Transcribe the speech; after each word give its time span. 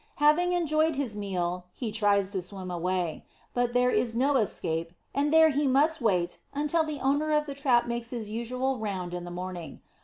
Having 0.15 0.53
enjoyed 0.53 0.95
his 0.95 1.15
meal 1.15 1.65
he 1.73 1.91
tries 1.91 2.31
to 2.31 2.41
swim 2.41 2.71
away; 2.71 3.23
but 3.53 3.73
there 3.73 3.91
is 3.91 4.15
no 4.15 4.35
escape, 4.37 4.93
and 5.13 5.31
there 5.31 5.49
he 5.49 5.67
must 5.67 6.01
wait 6.01 6.39
until 6.55 6.83
the 6.83 6.99
owner 7.01 7.31
of 7.33 7.45
the 7.45 7.53
trap 7.53 7.85
makes 7.85 8.09
his 8.09 8.27
usual 8.27 8.79
"round" 8.79 9.13
in 9.13 9.25
the 9.25 9.29
morning. 9.29 9.79